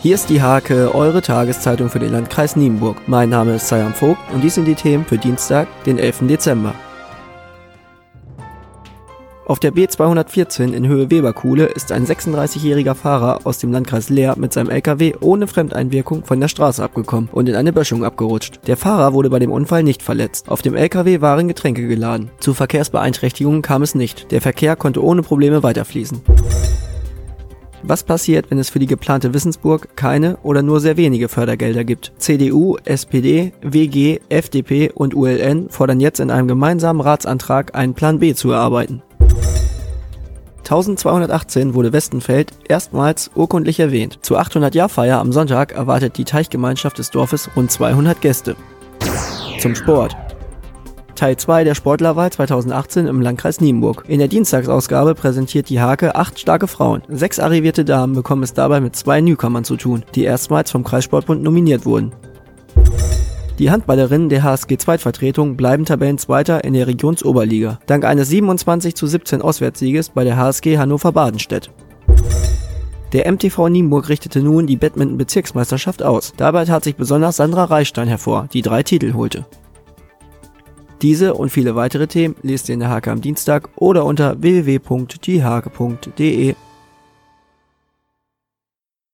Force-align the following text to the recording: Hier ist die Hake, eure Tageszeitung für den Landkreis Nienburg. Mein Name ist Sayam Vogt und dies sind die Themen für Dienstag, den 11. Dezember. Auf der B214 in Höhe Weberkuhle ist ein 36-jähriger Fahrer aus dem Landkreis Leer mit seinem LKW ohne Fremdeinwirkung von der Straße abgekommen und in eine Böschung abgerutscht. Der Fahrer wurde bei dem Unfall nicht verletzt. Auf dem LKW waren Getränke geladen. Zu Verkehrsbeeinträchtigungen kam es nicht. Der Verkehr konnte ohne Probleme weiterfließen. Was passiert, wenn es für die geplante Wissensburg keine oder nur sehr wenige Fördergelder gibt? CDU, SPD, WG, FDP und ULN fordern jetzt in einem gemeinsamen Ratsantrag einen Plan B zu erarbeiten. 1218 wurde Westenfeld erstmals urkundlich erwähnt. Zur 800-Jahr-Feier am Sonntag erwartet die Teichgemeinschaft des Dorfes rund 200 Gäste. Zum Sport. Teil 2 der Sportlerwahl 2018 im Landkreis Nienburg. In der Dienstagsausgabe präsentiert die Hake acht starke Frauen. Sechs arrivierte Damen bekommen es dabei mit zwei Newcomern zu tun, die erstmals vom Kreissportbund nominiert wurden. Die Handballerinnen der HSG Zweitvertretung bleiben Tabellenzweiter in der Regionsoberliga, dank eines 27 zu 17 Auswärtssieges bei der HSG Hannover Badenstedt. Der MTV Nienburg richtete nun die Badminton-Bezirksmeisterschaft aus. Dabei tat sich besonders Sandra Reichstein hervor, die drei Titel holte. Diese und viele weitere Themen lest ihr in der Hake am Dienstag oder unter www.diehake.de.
Hier 0.00 0.14
ist 0.14 0.30
die 0.30 0.40
Hake, 0.40 0.94
eure 0.94 1.22
Tageszeitung 1.22 1.88
für 1.88 1.98
den 1.98 2.12
Landkreis 2.12 2.54
Nienburg. 2.54 3.08
Mein 3.08 3.30
Name 3.30 3.56
ist 3.56 3.66
Sayam 3.66 3.92
Vogt 3.92 4.20
und 4.32 4.44
dies 4.44 4.54
sind 4.54 4.66
die 4.66 4.76
Themen 4.76 5.04
für 5.04 5.18
Dienstag, 5.18 5.66
den 5.86 5.98
11. 5.98 6.28
Dezember. 6.28 6.72
Auf 9.44 9.58
der 9.58 9.72
B214 9.72 10.72
in 10.72 10.86
Höhe 10.86 11.10
Weberkuhle 11.10 11.64
ist 11.64 11.90
ein 11.90 12.06
36-jähriger 12.06 12.94
Fahrer 12.94 13.40
aus 13.42 13.58
dem 13.58 13.72
Landkreis 13.72 14.08
Leer 14.08 14.36
mit 14.38 14.52
seinem 14.52 14.70
LKW 14.70 15.14
ohne 15.20 15.48
Fremdeinwirkung 15.48 16.22
von 16.24 16.38
der 16.38 16.48
Straße 16.48 16.84
abgekommen 16.84 17.28
und 17.32 17.48
in 17.48 17.56
eine 17.56 17.72
Böschung 17.72 18.04
abgerutscht. 18.04 18.60
Der 18.68 18.76
Fahrer 18.76 19.14
wurde 19.14 19.30
bei 19.30 19.40
dem 19.40 19.50
Unfall 19.50 19.82
nicht 19.82 20.04
verletzt. 20.04 20.48
Auf 20.48 20.62
dem 20.62 20.76
LKW 20.76 21.22
waren 21.22 21.48
Getränke 21.48 21.88
geladen. 21.88 22.30
Zu 22.38 22.54
Verkehrsbeeinträchtigungen 22.54 23.62
kam 23.62 23.82
es 23.82 23.96
nicht. 23.96 24.30
Der 24.30 24.42
Verkehr 24.42 24.76
konnte 24.76 25.02
ohne 25.02 25.22
Probleme 25.22 25.64
weiterfließen. 25.64 26.20
Was 27.82 28.02
passiert, 28.02 28.50
wenn 28.50 28.58
es 28.58 28.70
für 28.70 28.78
die 28.78 28.86
geplante 28.86 29.32
Wissensburg 29.34 29.96
keine 29.96 30.36
oder 30.42 30.62
nur 30.62 30.80
sehr 30.80 30.96
wenige 30.96 31.28
Fördergelder 31.28 31.84
gibt? 31.84 32.12
CDU, 32.18 32.76
SPD, 32.84 33.52
WG, 33.62 34.18
FDP 34.28 34.90
und 34.92 35.14
ULN 35.14 35.70
fordern 35.70 36.00
jetzt 36.00 36.20
in 36.20 36.30
einem 36.30 36.48
gemeinsamen 36.48 37.00
Ratsantrag 37.00 37.74
einen 37.74 37.94
Plan 37.94 38.18
B 38.18 38.34
zu 38.34 38.50
erarbeiten. 38.50 39.02
1218 40.58 41.72
wurde 41.72 41.94
Westenfeld 41.94 42.52
erstmals 42.68 43.30
urkundlich 43.34 43.80
erwähnt. 43.80 44.18
Zur 44.20 44.38
800-Jahr-Feier 44.38 45.18
am 45.18 45.32
Sonntag 45.32 45.72
erwartet 45.72 46.18
die 46.18 46.24
Teichgemeinschaft 46.24 46.98
des 46.98 47.10
Dorfes 47.10 47.48
rund 47.56 47.70
200 47.70 48.20
Gäste. 48.20 48.54
Zum 49.60 49.74
Sport. 49.74 50.14
Teil 51.18 51.36
2 51.36 51.64
der 51.64 51.74
Sportlerwahl 51.74 52.30
2018 52.30 53.08
im 53.08 53.20
Landkreis 53.20 53.60
Nienburg. 53.60 54.04
In 54.06 54.20
der 54.20 54.28
Dienstagsausgabe 54.28 55.16
präsentiert 55.16 55.68
die 55.68 55.80
Hake 55.80 56.14
acht 56.14 56.38
starke 56.38 56.68
Frauen. 56.68 57.02
Sechs 57.08 57.40
arrivierte 57.40 57.84
Damen 57.84 58.14
bekommen 58.14 58.44
es 58.44 58.54
dabei 58.54 58.80
mit 58.80 58.94
zwei 58.94 59.20
Newcomern 59.20 59.64
zu 59.64 59.76
tun, 59.76 60.04
die 60.14 60.22
erstmals 60.22 60.70
vom 60.70 60.84
Kreissportbund 60.84 61.42
nominiert 61.42 61.84
wurden. 61.84 62.12
Die 63.58 63.72
Handballerinnen 63.72 64.28
der 64.28 64.44
HSG 64.44 64.76
Zweitvertretung 64.76 65.56
bleiben 65.56 65.84
Tabellenzweiter 65.84 66.62
in 66.62 66.74
der 66.74 66.86
Regionsoberliga, 66.86 67.80
dank 67.86 68.04
eines 68.04 68.28
27 68.28 68.94
zu 68.94 69.08
17 69.08 69.42
Auswärtssieges 69.42 70.10
bei 70.10 70.22
der 70.22 70.36
HSG 70.36 70.78
Hannover 70.78 71.10
Badenstedt. 71.10 71.72
Der 73.12 73.28
MTV 73.32 73.68
Nienburg 73.68 74.08
richtete 74.08 74.40
nun 74.40 74.68
die 74.68 74.76
Badminton-Bezirksmeisterschaft 74.76 76.00
aus. 76.04 76.32
Dabei 76.36 76.64
tat 76.64 76.84
sich 76.84 76.94
besonders 76.94 77.38
Sandra 77.38 77.64
Reichstein 77.64 78.06
hervor, 78.06 78.46
die 78.52 78.62
drei 78.62 78.84
Titel 78.84 79.14
holte. 79.14 79.46
Diese 81.02 81.34
und 81.34 81.50
viele 81.50 81.76
weitere 81.76 82.08
Themen 82.08 82.34
lest 82.42 82.68
ihr 82.68 82.74
in 82.74 82.80
der 82.80 82.90
Hake 82.90 83.10
am 83.10 83.20
Dienstag 83.20 83.68
oder 83.76 84.04
unter 84.04 84.42
www.diehake.de. 84.42 86.54